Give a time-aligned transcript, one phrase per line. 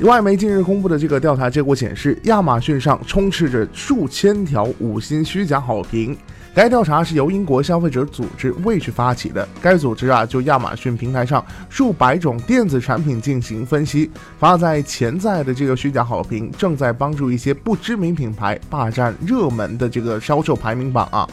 [0.00, 6.14] 外媒近日公布的这个调查结果显示，亚马逊上充斥着数千条五星虚假好评。
[6.56, 9.46] 该调查是由英国消费者组织未去发起的。
[9.60, 21.28] 该组织啊，就亚马逊平台上数百种电子产品进行分析，发在潜在的这个虚假好评，正在帮助一些不知名品牌霸占热门的这个销售排名榜啊。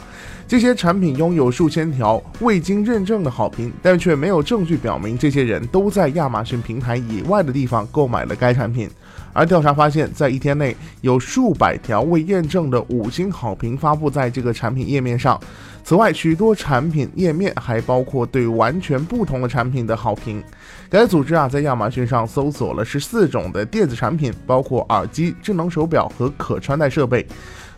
[0.46, 8.90] 这些产品拥有数千条未经认证的好评，但却没有证据表明这些人都在亚马逊平台以外的地方购买了该产品。
[9.32, 15.40] 而调查发现，在一天内有数百条未验证的五星好评发布在这个产品页面上。
[15.82, 20.42] 此外，许多产品页面还包括对完全不同的产品的好评。
[20.88, 27.26] 该组织啊，在亚马逊上搜索了十四种的电子产品，包括耳机、智能手表和可穿戴设备。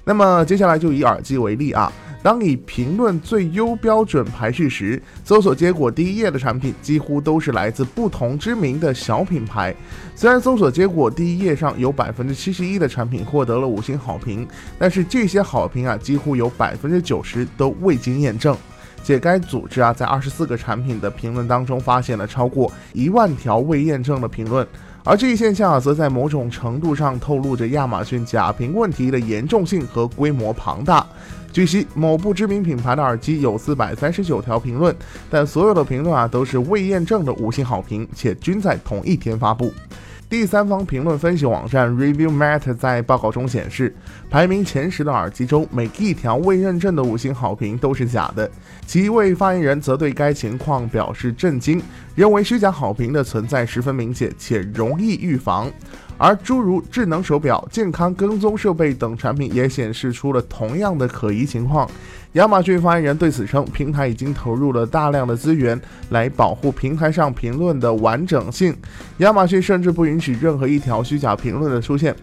[0.05, 1.93] 那么，接下来就以耳机为例啊。
[2.27, 9.73] 当以评论最优标准排序时，搜索结果第一页的产品几乎都是来自不同知名的小品牌。
[10.17, 14.45] 虽然搜索结果第一页上有百分之七十一的产品获得了五星好评，
[14.77, 18.57] 但是这些好评啊，几乎有百分之九十都未经验证。
[19.05, 24.67] 且该组织啊，在二十四个产品的评论当中，发现了超过一万条未验证的评论。
[25.09, 31.07] 而这一现象，则在某种程度上透露着亚马逊假屏问题的严重性和规模庞大。
[31.53, 34.93] 据悉，某不知名品牌的耳机有四百三十九条评论，
[35.31, 39.73] 但所有的评论啊都是未验证的五星好评，且均在同一天发布。
[40.29, 43.95] 第三方评论分析网站 ReviewMate 在报告中显示，
[44.29, 48.51] 排名前十的耳机中，每一条未认证的五星好评都是假的。
[48.85, 51.81] 其一位发言人则对该情况表示震惊，
[52.17, 55.71] 认为虚假好评的存在十分明显且容易预防。
[56.19, 61.89] 而诸如智能手表、健康跟踪设备等产品也显示出了同样的可疑情况。
[62.37, 65.81] 亚马逊发言人对此称，平台已经投入了大量的资源
[66.11, 68.77] 来保护平台上评论的完整性。
[69.19, 72.15] 亚马逊甚至不允许任何一条虚假评论的出现。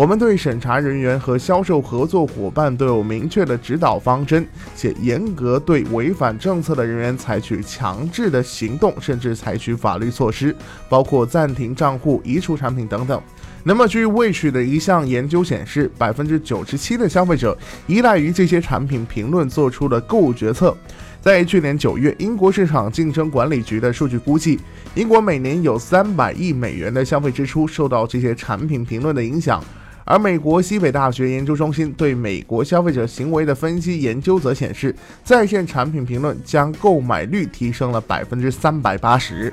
[0.00, 10.56] 我们对审查人员和销售合作伙伴都有明确的指导方针，且严格对违反政策的人员采取强制的行动，甚至采取法律措施，
[10.88, 13.20] 包括暂停账户、移除产品等等。
[13.62, 17.54] 那么，据未取的一项研究显示，百分之九十七的消费者
[17.86, 20.74] 依赖于这些产品评论做出的购物决策。
[21.20, 24.58] 在去年九月，英国市场竞争管理局的数据估计，
[24.94, 29.62] 英国每年有三百亿美元的消费支出受到这些产品评论的影响。
[30.10, 39.52] 而美国西北大学研究中心对美国消费者行为的分析研究则显示，在线产品评论将购买率提升了百分之三百八十。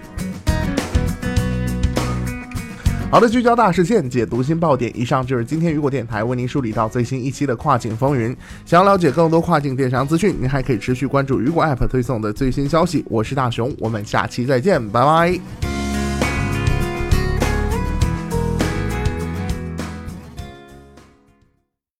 [3.11, 4.91] 好的，聚焦大事件，解读新爆点。
[4.99, 8.35] 以上就是今天雨果电台为您梳理到最新一期的跨境风云。
[8.65, 13.05] 想要了解更多跨境电商资讯，您还可以持续关注雨果 App 推送的最新消息。
[13.07, 15.76] 我是大熊，我们下期再见，拜拜。